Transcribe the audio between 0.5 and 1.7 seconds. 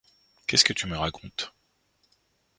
que tu me racontes?